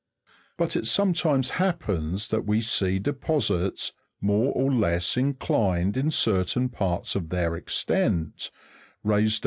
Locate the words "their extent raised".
7.29-9.39